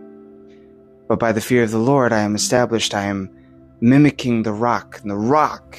But 1.07 1.19
by 1.19 1.31
the 1.31 1.41
fear 1.41 1.63
of 1.63 1.71
the 1.71 1.77
Lord, 1.77 2.11
I 2.11 2.21
am 2.21 2.35
established, 2.35 2.93
I 2.93 3.03
am 3.03 3.29
mimicking 3.81 4.43
the 4.43 4.53
rock, 4.53 5.01
the 5.03 5.17
rock 5.17 5.77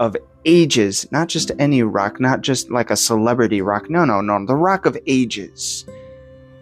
of 0.00 0.16
ages, 0.44 1.10
not 1.12 1.28
just 1.28 1.50
any 1.58 1.82
rock, 1.82 2.20
not 2.20 2.40
just 2.40 2.70
like 2.70 2.90
a 2.90 2.96
celebrity 2.96 3.62
rock. 3.62 3.88
No, 3.88 4.04
no, 4.04 4.20
no. 4.20 4.44
The 4.44 4.56
rock 4.56 4.86
of 4.86 4.98
ages 5.06 5.86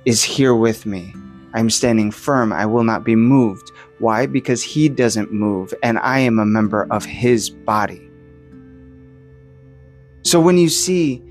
is 0.04 0.23
here 0.23 0.54
with 0.54 0.87
me. 0.87 1.14
I'm 1.54 1.71
standing 1.71 2.11
firm. 2.11 2.52
I 2.52 2.66
will 2.66 2.85
not 2.85 3.04
be 3.04 3.16
moved. 3.16 3.73
Why? 3.99 4.26
Because 4.26 4.62
he 4.62 4.88
doesn't 4.88 5.33
move, 5.33 5.73
and 5.83 5.99
I 5.99 6.18
am 6.18 6.38
a 6.38 6.45
member 6.45 6.87
of 6.90 7.04
his 7.04 7.49
body. 7.49 8.02
So 10.23 10.40
when 10.40 10.59
you 10.59 10.68
see 10.68 11.23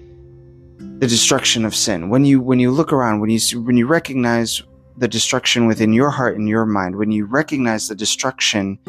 the 1.00 1.08
destruction 1.08 1.66
of 1.66 1.76
sin, 1.76 2.10
when 2.10 2.26
you 2.26 2.42
when 2.42 2.60
you 2.60 2.72
look 2.72 2.92
around, 2.92 3.20
when 3.20 3.30
you 3.30 3.40
when 3.62 3.78
you 3.78 3.86
recognize 3.86 4.64
the 4.98 5.08
destruction 5.08 5.68
within 5.68 5.94
your 5.94 6.10
heart 6.10 6.38
and 6.38 6.48
your 6.48 6.66
mind, 6.66 6.96
when 6.96 7.12
you 7.12 7.26
recognize 7.26 7.88
the 7.88 7.96
destruction 7.96 8.80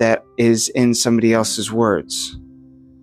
that 0.00 0.24
is 0.38 0.70
in 0.70 0.94
somebody 0.94 1.34
else's 1.34 1.70
words. 1.70 2.36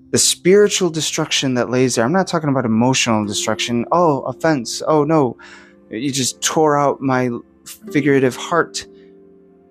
The 0.09 0.17
spiritual 0.17 0.89
destruction 0.89 1.53
that 1.53 1.69
lays 1.69 1.95
there. 1.95 2.03
I'm 2.03 2.11
not 2.11 2.27
talking 2.27 2.49
about 2.49 2.65
emotional 2.65 3.23
destruction. 3.25 3.85
Oh, 3.91 4.21
offense. 4.23 4.81
Oh, 4.87 5.03
no. 5.03 5.37
You 5.91 6.11
just 6.11 6.41
tore 6.41 6.75
out 6.77 6.99
my 6.99 7.29
figurative 7.91 8.35
heart. 8.35 8.85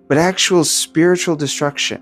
But 0.07 0.17
actual 0.17 0.63
spiritual 0.63 1.35
destruction. 1.35 2.01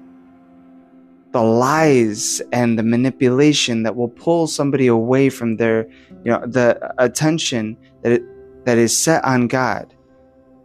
The 1.31 1.41
lies 1.41 2.39
and 2.51 2.77
the 2.77 2.83
manipulation 2.83 3.81
that 3.81 3.95
will 3.95 4.09
pull 4.09 4.45
somebody 4.45 4.85
away 4.85 5.29
from 5.29 5.57
their, 5.57 5.89
you 6.23 6.31
know, 6.31 6.45
the 6.45 6.93
attention 6.99 7.77
that 8.03 8.11
it, 8.11 8.65
that 8.65 8.77
is 8.77 8.95
set 8.95 9.25
on 9.25 9.47
God 9.47 9.94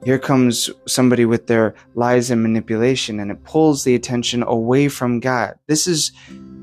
here 0.04 0.18
comes 0.18 0.70
somebody 0.86 1.26
with 1.26 1.46
their 1.46 1.74
lies 1.94 2.30
and 2.30 2.42
manipulation, 2.42 3.20
and 3.20 3.30
it 3.30 3.44
pulls 3.44 3.84
the 3.84 3.94
attention 3.94 4.42
away 4.42 4.88
from 4.88 5.20
God. 5.20 5.58
This 5.66 5.86
is 5.86 6.12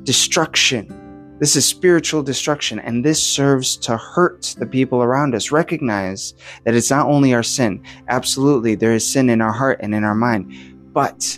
destruction. 0.03 1.38
This 1.39 1.56
is 1.56 1.65
spiritual 1.65 2.24
destruction, 2.24 2.79
and 2.79 3.06
this 3.06 3.22
serves 3.22 3.77
to 3.77 3.96
hurt 3.96 4.56
the 4.58 4.65
people 4.65 5.03
around 5.03 5.36
us. 5.36 5.51
Recognize 5.51 6.34
that 6.63 6.74
it's 6.74 6.89
not 6.89 7.06
only 7.06 7.36
our 7.36 7.44
sin. 7.44 7.84
Absolutely, 8.08 8.74
there 8.74 8.94
is 8.94 9.08
sin 9.08 9.29
in 9.29 9.39
our 9.39 9.51
heart 9.51 9.79
and 9.82 9.94
in 9.94 10.03
our 10.03 10.15
mind, 10.15 10.51
but 10.94 11.38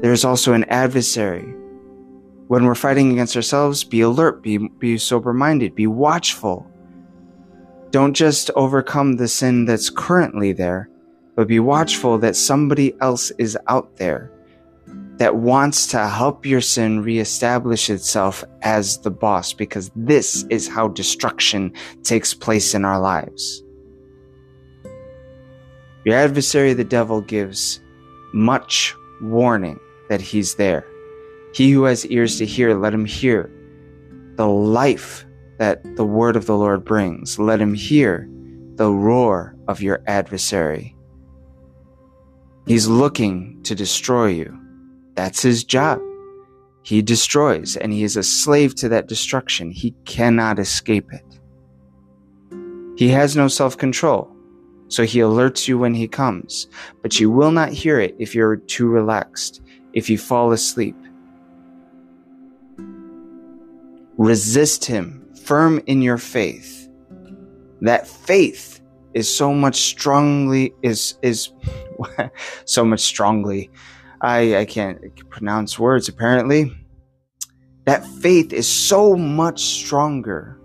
there 0.00 0.12
is 0.12 0.24
also 0.24 0.54
an 0.54 0.64
adversary. 0.64 1.54
When 2.48 2.64
we're 2.64 2.74
fighting 2.74 3.12
against 3.12 3.36
ourselves, 3.36 3.84
be 3.84 4.00
alert, 4.00 4.42
be, 4.42 4.58
be 4.58 4.98
sober 4.98 5.32
minded, 5.32 5.76
be 5.76 5.86
watchful. 5.86 6.68
Don't 7.90 8.14
just 8.14 8.50
overcome 8.56 9.12
the 9.12 9.28
sin 9.28 9.66
that's 9.66 9.88
currently 9.88 10.52
there, 10.52 10.88
but 11.34 11.48
be 11.48 11.60
watchful 11.60 12.18
that 12.18 12.36
somebody 12.36 12.94
else 13.00 13.30
is 13.38 13.56
out 13.68 13.96
there 13.96 14.30
that 15.16 15.36
wants 15.36 15.86
to 15.86 16.08
help 16.08 16.44
your 16.44 16.60
sin 16.60 17.02
reestablish 17.02 17.88
itself 17.90 18.42
as 18.62 18.98
the 18.98 19.10
boss 19.10 19.52
because 19.52 19.90
this 19.94 20.44
is 20.50 20.66
how 20.66 20.88
destruction 20.88 21.72
takes 22.02 22.34
place 22.34 22.74
in 22.74 22.84
our 22.84 22.98
lives. 22.98 23.62
Your 26.04 26.16
adversary, 26.16 26.72
the 26.74 26.82
devil, 26.82 27.20
gives 27.20 27.80
much 28.32 28.94
warning 29.20 29.78
that 30.08 30.20
he's 30.20 30.56
there. 30.56 30.84
He 31.54 31.70
who 31.70 31.84
has 31.84 32.06
ears 32.06 32.38
to 32.38 32.46
hear, 32.46 32.74
let 32.76 32.94
him 32.94 33.04
hear 33.04 33.50
the 34.34 34.48
life 34.48 35.24
that 35.58 35.84
the 35.96 36.04
word 36.04 36.34
of 36.34 36.46
the 36.46 36.56
Lord 36.56 36.84
brings. 36.84 37.38
Let 37.38 37.60
him 37.60 37.74
hear 37.74 38.28
the 38.74 38.90
roar 38.90 39.54
of 39.68 39.80
your 39.80 40.02
adversary. 40.06 40.96
He's 42.66 42.86
looking 42.86 43.62
to 43.64 43.74
destroy 43.74 44.28
you. 44.28 44.58
That's 45.14 45.42
his 45.42 45.64
job. 45.64 46.00
He 46.82 47.02
destroys, 47.02 47.76
and 47.76 47.92
he 47.92 48.02
is 48.02 48.16
a 48.16 48.22
slave 48.22 48.74
to 48.76 48.88
that 48.88 49.08
destruction. 49.08 49.70
He 49.70 49.92
cannot 50.04 50.58
escape 50.58 51.12
it. 51.12 51.24
He 52.96 53.08
has 53.08 53.36
no 53.36 53.48
self 53.48 53.76
control, 53.76 54.30
so 54.88 55.04
he 55.04 55.20
alerts 55.20 55.66
you 55.66 55.78
when 55.78 55.94
he 55.94 56.08
comes, 56.08 56.68
but 57.00 57.18
you 57.18 57.30
will 57.30 57.52
not 57.52 57.70
hear 57.70 57.98
it 57.98 58.14
if 58.18 58.34
you're 58.34 58.56
too 58.56 58.88
relaxed, 58.88 59.62
if 59.92 60.10
you 60.10 60.18
fall 60.18 60.52
asleep. 60.52 60.96
Resist 64.18 64.84
him, 64.84 65.26
firm 65.44 65.80
in 65.86 66.02
your 66.02 66.18
faith. 66.18 66.88
That 67.80 68.06
faith 68.06 68.71
is 69.14 69.34
so 69.34 69.52
much 69.52 69.80
strongly 69.82 70.74
is 70.82 71.18
is 71.22 71.50
so 72.64 72.84
much 72.84 73.00
strongly. 73.00 73.70
I 74.20 74.56
I 74.58 74.64
can't 74.64 74.98
pronounce 75.30 75.78
words 75.78 76.08
apparently. 76.08 76.76
That 77.84 78.06
faith 78.06 78.52
is 78.52 78.68
so 78.68 79.16
much 79.16 79.60
stronger 79.60 80.58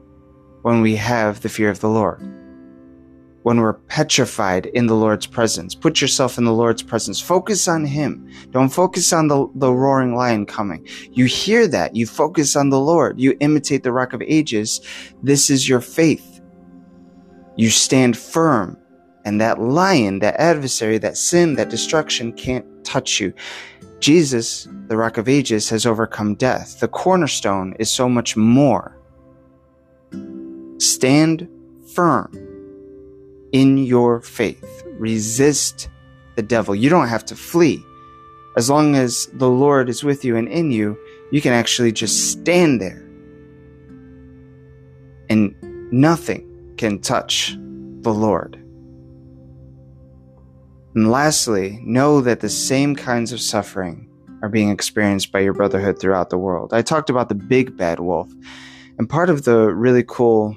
when 0.62 0.82
we 0.82 0.96
have 0.96 1.42
the 1.42 1.50
fear 1.50 1.70
of 1.70 1.80
the 1.80 1.90
Lord. 1.90 2.22
When 3.44 3.62
we're 3.62 3.74
petrified 3.74 4.66
in 4.68 4.88
the 4.88 4.96
Lord's 4.96 5.26
presence. 5.26 5.74
Put 5.74 6.02
yourself 6.02 6.38
in 6.38 6.44
the 6.44 6.54
Lord's 6.54 6.84
presence. 6.84 7.22
Focus 7.22 7.68
on 7.68 7.86
Him. 7.86 8.30
Don't 8.52 8.70
focus 8.70 9.14
on 9.14 9.30
the, 9.30 9.48
the 9.56 9.72
roaring 9.72 10.16
lion 10.16 10.46
coming. 10.46 10.86
You 11.12 11.26
hear 11.26 11.66
that. 11.70 11.96
You 11.96 12.06
focus 12.06 12.56
on 12.56 12.70
the 12.70 12.80
Lord. 12.80 13.20
You 13.20 13.38
imitate 13.40 13.84
the 13.84 13.94
rock 13.94 14.12
of 14.12 14.22
ages. 14.22 14.82
This 15.24 15.50
is 15.50 15.70
your 15.70 15.80
faith. 15.80 16.37
You 17.58 17.70
stand 17.70 18.18
firm. 18.18 18.78
And 19.26 19.42
that 19.42 19.60
lion, 19.60 20.20
that 20.20 20.36
adversary, 20.40 20.98
that 21.00 21.18
sin, 21.18 21.56
that 21.56 21.70
destruction 21.70 22.32
can't 22.32 22.66
touch 22.86 23.20
you. 23.20 23.34
Jesus, 24.00 24.68
the 24.88 24.96
rock 24.96 25.18
of 25.18 25.28
ages, 25.28 25.70
has 25.70 25.86
overcome 25.86 26.36
death. 26.36 26.80
The 26.80 26.88
cornerstone 26.88 27.76
is 27.78 27.92
so 27.92 28.08
much 28.08 28.38
more. 28.38 28.98
Stand 30.78 31.50
firm 31.94 32.32
in 33.52 33.78
your 33.78 34.22
faith. 34.22 34.84
Resist 34.94 35.90
the 36.36 36.44
devil. 36.44 36.76
You 36.76 36.90
don't 36.90 37.08
have 37.08 37.26
to 37.26 37.36
flee. 37.36 37.84
As 38.56 38.70
long 38.70 38.96
as 38.96 39.28
the 39.34 39.50
Lord 39.50 39.90
is 39.90 40.04
with 40.04 40.24
you 40.24 40.38
and 40.38 40.48
in 40.48 40.72
you, 40.72 40.98
you 41.32 41.42
can 41.42 41.54
actually 41.54 41.92
just 41.92 42.32
stand 42.32 42.80
there. 42.80 43.04
And 45.30 45.54
nothing 45.92 46.47
can 46.78 47.00
touch 47.00 47.56
the 48.02 48.14
Lord. 48.14 48.56
And 50.96 51.12
lastly, 51.12 51.80
know 51.84 52.22
that 52.22 52.40
the 52.40 52.50
same 52.50 52.96
kinds 52.96 53.32
of 53.32 53.40
suffering 53.40 54.10
are 54.42 54.50
being 54.50 54.70
experienced 54.70 55.32
by 55.32 55.40
your 55.40 55.54
brotherhood 55.54 56.00
throughout 56.00 56.30
the 56.30 56.38
world. 56.38 56.74
I 56.74 56.82
talked 56.82 57.10
about 57.10 57.30
the 57.30 57.36
big 57.36 57.76
bad 57.78 58.00
wolf. 58.00 58.32
And 58.98 59.10
part 59.10 59.30
of 59.30 59.44
the 59.44 59.74
really 59.74 60.04
cool 60.04 60.56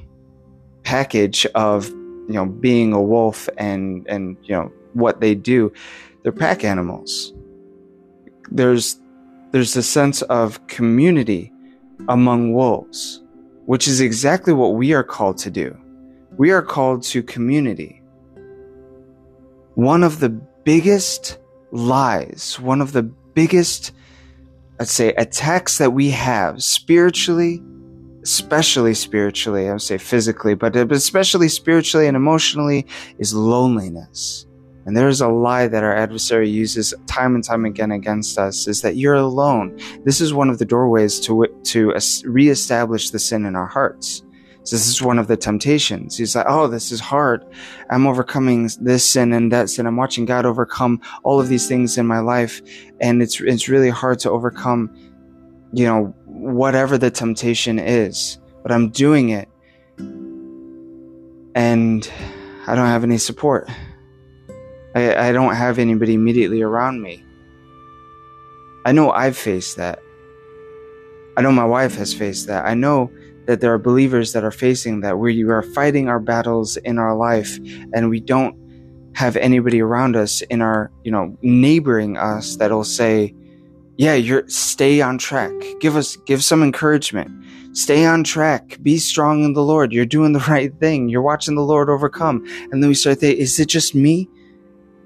package 0.82 1.46
of, 1.54 1.88
you 1.90 2.34
know, 2.34 2.46
being 2.46 2.92
a 2.92 3.02
wolf 3.02 3.48
and 3.58 4.06
and 4.08 4.36
you 4.42 4.54
know 4.54 4.72
what 4.94 5.20
they 5.20 5.34
do, 5.34 5.72
they're 6.22 6.32
pack 6.32 6.64
animals. 6.64 7.34
There's 8.50 8.98
there's 9.52 9.76
a 9.76 9.82
sense 9.82 10.22
of 10.22 10.66
community 10.68 11.52
among 12.08 12.54
wolves, 12.54 13.22
which 13.66 13.86
is 13.86 14.00
exactly 14.00 14.52
what 14.52 14.74
we 14.74 14.94
are 14.94 15.04
called 15.04 15.36
to 15.38 15.50
do. 15.50 15.76
We 16.36 16.50
are 16.50 16.62
called 16.62 17.02
to 17.04 17.22
community. 17.22 18.02
One 19.74 20.02
of 20.02 20.20
the 20.20 20.30
biggest 20.64 21.38
lies, 21.72 22.58
one 22.60 22.80
of 22.80 22.92
the 22.92 23.02
biggest, 23.02 23.92
I'd 24.78 24.88
say, 24.88 25.12
attacks 25.14 25.78
that 25.78 25.92
we 25.92 26.10
have 26.10 26.62
spiritually, 26.62 27.62
especially 28.22 28.94
spiritually, 28.94 29.68
I 29.68 29.72
would 29.72 29.82
say 29.82 29.98
physically, 29.98 30.54
but 30.54 30.76
especially 30.76 31.48
spiritually 31.48 32.06
and 32.06 32.16
emotionally, 32.16 32.86
is 33.18 33.34
loneliness. 33.34 34.46
And 34.86 34.96
there's 34.96 35.20
a 35.20 35.28
lie 35.28 35.68
that 35.68 35.84
our 35.84 35.94
adversary 35.94 36.48
uses 36.48 36.94
time 37.06 37.34
and 37.34 37.44
time 37.44 37.64
again 37.64 37.92
against 37.92 38.38
us 38.38 38.66
is 38.66 38.80
that 38.82 38.96
you're 38.96 39.14
alone. 39.14 39.78
This 40.04 40.20
is 40.20 40.32
one 40.32 40.48
of 40.48 40.58
the 40.58 40.64
doorways 40.64 41.20
to, 41.20 41.46
to 41.64 41.94
reestablish 42.24 43.10
the 43.10 43.18
sin 43.18 43.44
in 43.44 43.56
our 43.56 43.66
hearts. 43.66 44.22
So 44.62 44.76
this 44.76 44.88
is 44.88 45.00
one 45.00 45.18
of 45.18 45.26
the 45.26 45.36
temptations. 45.36 46.18
He's 46.18 46.36
like, 46.36 46.46
oh, 46.48 46.66
this 46.66 46.92
is 46.92 47.00
hard. 47.00 47.44
I'm 47.88 48.06
overcoming 48.06 48.68
this 48.80 49.08
sin 49.08 49.32
and 49.32 49.50
that 49.52 49.70
sin. 49.70 49.86
I'm 49.86 49.96
watching 49.96 50.26
God 50.26 50.44
overcome 50.44 51.00
all 51.22 51.40
of 51.40 51.48
these 51.48 51.66
things 51.66 51.96
in 51.96 52.06
my 52.06 52.20
life. 52.20 52.60
And 53.00 53.22
it's, 53.22 53.40
it's 53.40 53.68
really 53.68 53.88
hard 53.88 54.18
to 54.20 54.30
overcome, 54.30 54.94
you 55.72 55.86
know, 55.86 56.14
whatever 56.26 56.98
the 56.98 57.10
temptation 57.10 57.78
is, 57.78 58.38
but 58.62 58.70
I'm 58.70 58.90
doing 58.90 59.30
it. 59.30 59.48
And 61.54 62.10
I 62.66 62.74
don't 62.74 62.86
have 62.86 63.02
any 63.02 63.18
support. 63.18 63.68
I, 64.94 65.28
I 65.28 65.32
don't 65.32 65.54
have 65.54 65.78
anybody 65.78 66.14
immediately 66.14 66.62
around 66.62 67.00
me. 67.00 67.24
I 68.84 68.92
know 68.92 69.10
I've 69.10 69.36
faced 69.36 69.76
that. 69.78 70.00
I 71.36 71.42
know 71.42 71.52
my 71.52 71.64
wife 71.64 71.94
has 71.96 72.12
faced 72.12 72.46
that. 72.48 72.66
I 72.66 72.74
know 72.74 73.10
that 73.50 73.60
there 73.60 73.74
are 73.74 73.78
believers 73.78 74.32
that 74.32 74.44
are 74.44 74.52
facing 74.52 75.00
that 75.00 75.18
you 75.18 75.50
are 75.50 75.62
fighting 75.74 76.08
our 76.08 76.20
battles 76.20 76.76
in 76.76 77.00
our 77.00 77.16
life 77.16 77.58
and 77.92 78.08
we 78.08 78.20
don't 78.20 78.54
have 79.16 79.36
anybody 79.38 79.82
around 79.82 80.14
us 80.14 80.40
in 80.42 80.62
our, 80.62 80.88
you 81.02 81.10
know, 81.10 81.36
neighboring 81.42 82.16
us 82.16 82.54
that'll 82.54 82.84
say, 82.84 83.34
yeah, 83.96 84.14
you're 84.14 84.48
stay 84.48 85.00
on 85.00 85.18
track. 85.18 85.52
Give 85.80 85.96
us, 85.96 86.14
give 86.14 86.44
some 86.44 86.62
encouragement. 86.62 87.28
Stay 87.76 88.06
on 88.06 88.22
track. 88.22 88.78
Be 88.82 88.98
strong 88.98 89.42
in 89.42 89.54
the 89.54 89.64
Lord. 89.64 89.92
You're 89.92 90.06
doing 90.06 90.32
the 90.32 90.46
right 90.48 90.72
thing. 90.78 91.08
You're 91.08 91.20
watching 91.20 91.56
the 91.56 91.62
Lord 91.62 91.90
overcome. 91.90 92.46
And 92.70 92.80
then 92.80 92.86
we 92.86 92.94
start 92.94 93.18
thinking, 93.18 93.42
is 93.42 93.58
it 93.58 93.66
just 93.66 93.96
me? 93.96 94.28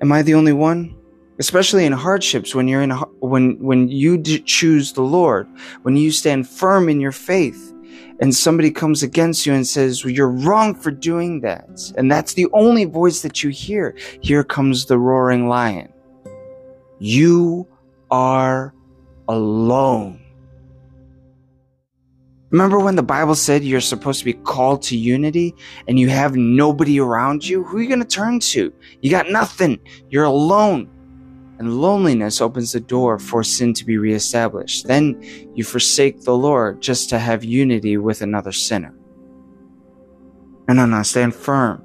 Am 0.03 0.13
I 0.13 0.21
the 0.21 0.35
only 0.35 0.53
one? 0.53 0.95
Especially 1.39 1.87
in 1.87 1.93
hardships, 1.93 2.55
when 2.55 2.69
you're 2.69 2.83
in, 2.83 2.91
when, 3.21 3.59
when 3.59 3.89
you 3.89 4.23
choose 4.23 4.93
the 4.93 5.01
Lord, 5.03 5.49
when 5.81 5.97
you 5.97 6.11
stand 6.13 6.47
firm 6.47 6.91
in 6.91 7.01
your 7.01 7.11
faith, 7.11 7.74
and 8.21 8.35
somebody 8.35 8.71
comes 8.71 9.03
against 9.03 9.47
you 9.47 9.53
and 9.55 9.67
says, 9.67 10.05
well, 10.05 10.13
You're 10.13 10.31
wrong 10.31 10.75
for 10.75 10.91
doing 10.91 11.41
that. 11.41 11.93
And 11.97 12.11
that's 12.11 12.35
the 12.35 12.47
only 12.53 12.85
voice 12.85 13.23
that 13.23 13.43
you 13.43 13.51
hear. 13.51 13.97
Here 14.21 14.45
comes 14.45 14.87
the 14.87 14.99
roaring 14.99 15.49
lion. 15.49 15.93
You 16.99 17.67
are 18.11 18.75
alone. 19.29 20.21
Remember 22.51 22.79
when 22.79 22.95
the 22.95 23.03
Bible 23.03 23.35
said 23.35 23.65
you're 23.65 23.81
supposed 23.81 24.21
to 24.21 24.25
be 24.25 24.35
called 24.35 24.81
to 24.83 24.97
unity 24.97 25.57
and 25.89 25.99
you 25.99 26.09
have 26.09 26.37
nobody 26.37 27.01
around 27.01 27.45
you? 27.45 27.65
Who 27.65 27.79
are 27.79 27.83
you 27.83 27.89
going 27.89 27.99
to 27.99 28.07
turn 28.07 28.39
to? 28.41 28.73
You 29.03 29.11
got 29.11 29.29
nothing. 29.29 29.81
You're 30.09 30.23
alone 30.23 30.89
and 31.59 31.81
loneliness 31.81 32.41
opens 32.41 32.73
the 32.73 32.81
door 32.81 33.19
for 33.19 33.45
sin 33.45 33.73
to 33.75 33.85
be 33.85 33.97
reestablished. 33.97 34.87
Then 34.87 35.21
you 35.55 35.65
forsake 35.65 36.23
the 36.23 36.37
Lord 36.37 36.81
just 36.81 37.09
to 37.11 37.19
have 37.19 37.45
unity 37.45 37.97
with 37.97 38.23
another 38.23 38.53
sinner. 38.53 38.95
No, 40.69 40.75
no, 40.75 40.87
no, 40.87 41.03
stand 41.03 41.35
firm 41.35 41.83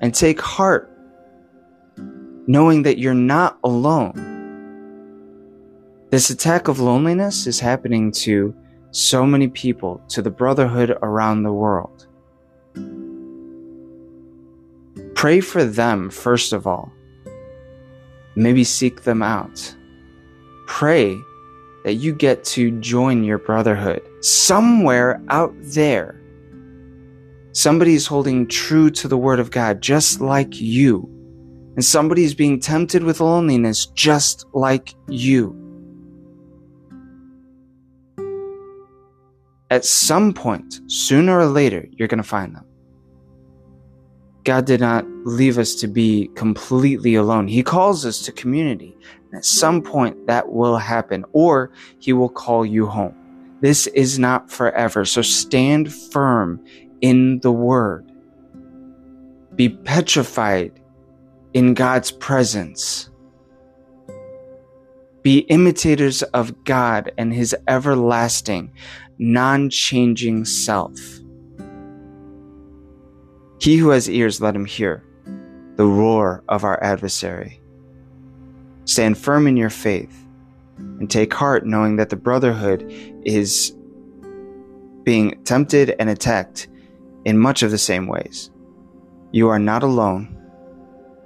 and 0.00 0.14
take 0.14 0.40
heart, 0.40 0.90
knowing 2.46 2.82
that 2.82 2.98
you're 2.98 3.14
not 3.14 3.58
alone. 3.64 4.30
This 6.10 6.30
attack 6.30 6.68
of 6.68 6.78
loneliness 6.78 7.46
is 7.46 7.58
happening 7.58 8.12
to 8.12 8.54
so 8.90 9.26
many 9.26 9.48
people, 9.48 10.00
to 10.08 10.22
the 10.22 10.30
brotherhood 10.30 10.96
around 11.02 11.42
the 11.42 11.52
world. 11.52 12.06
Pray 15.16 15.40
for 15.40 15.64
them, 15.64 16.10
first 16.10 16.52
of 16.52 16.66
all 16.66 16.92
Maybe 18.36 18.64
seek 18.64 19.02
them 19.02 19.22
out. 19.22 19.74
Pray 20.66 21.16
that 21.84 21.94
you 21.94 22.14
get 22.14 22.44
to 22.44 22.70
join 22.80 23.22
your 23.24 23.38
brotherhood 23.38 24.02
somewhere 24.20 25.22
out 25.28 25.54
there. 25.58 26.20
Somebody's 27.52 28.06
holding 28.06 28.48
true 28.48 28.90
to 28.90 29.06
the 29.06 29.18
word 29.18 29.38
of 29.38 29.50
God 29.50 29.80
just 29.80 30.20
like 30.20 30.60
you. 30.60 31.08
And 31.76 31.84
somebody's 31.84 32.34
being 32.34 32.58
tempted 32.58 33.02
with 33.02 33.20
loneliness 33.20 33.86
just 33.86 34.46
like 34.54 34.94
you. 35.08 35.60
At 39.70 39.84
some 39.84 40.32
point, 40.32 40.80
sooner 40.86 41.38
or 41.38 41.46
later, 41.46 41.86
you're 41.92 42.08
going 42.08 42.22
to 42.22 42.28
find 42.28 42.54
them. 42.54 42.64
God 44.44 44.66
did 44.66 44.80
not 44.80 45.06
leave 45.24 45.58
us 45.58 45.74
to 45.76 45.88
be 45.88 46.28
completely 46.34 47.14
alone. 47.14 47.48
He 47.48 47.62
calls 47.62 48.04
us 48.04 48.22
to 48.22 48.32
community. 48.32 48.96
And 49.30 49.38
at 49.38 49.44
some 49.44 49.82
point 49.82 50.26
that 50.26 50.52
will 50.52 50.76
happen 50.76 51.24
or 51.32 51.70
he 51.98 52.12
will 52.12 52.28
call 52.28 52.64
you 52.64 52.86
home. 52.86 53.14
This 53.60 53.86
is 53.88 54.18
not 54.18 54.50
forever. 54.50 55.06
So 55.06 55.22
stand 55.22 55.92
firm 55.92 56.62
in 57.00 57.40
the 57.40 57.52
word. 57.52 58.10
Be 59.54 59.70
petrified 59.70 60.78
in 61.54 61.72
God's 61.72 62.10
presence. 62.10 63.08
Be 65.22 65.38
imitators 65.38 66.22
of 66.22 66.64
God 66.64 67.12
and 67.16 67.32
his 67.32 67.56
everlasting, 67.66 68.72
non-changing 69.18 70.44
self. 70.44 70.92
He 73.64 73.78
who 73.78 73.88
has 73.88 74.10
ears, 74.10 74.42
let 74.42 74.54
him 74.54 74.66
hear 74.66 75.02
the 75.76 75.86
roar 75.86 76.44
of 76.50 76.64
our 76.64 76.78
adversary. 76.84 77.62
Stand 78.84 79.16
firm 79.16 79.46
in 79.46 79.56
your 79.56 79.70
faith 79.70 80.14
and 80.76 81.10
take 81.10 81.32
heart 81.32 81.64
knowing 81.64 81.96
that 81.96 82.10
the 82.10 82.16
brotherhood 82.16 82.84
is 83.24 83.74
being 85.02 85.42
tempted 85.44 85.96
and 85.98 86.10
attacked 86.10 86.68
in 87.24 87.38
much 87.38 87.62
of 87.62 87.70
the 87.70 87.78
same 87.78 88.06
ways. 88.06 88.50
You 89.32 89.48
are 89.48 89.58
not 89.58 89.82
alone, 89.82 90.36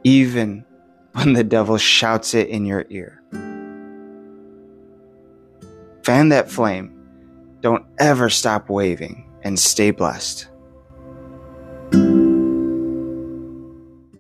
even 0.04 0.64
when 1.14 1.32
the 1.32 1.42
devil 1.42 1.76
shouts 1.76 2.34
it 2.34 2.46
in 2.46 2.64
your 2.64 2.84
ear. 2.88 3.20
Fan 6.04 6.28
that 6.28 6.48
flame 6.48 6.94
Don't 7.62 7.84
ever 7.98 8.30
stop 8.30 8.70
waving 8.70 9.28
and 9.42 9.58
stay 9.58 9.90
blessed. 9.90 10.46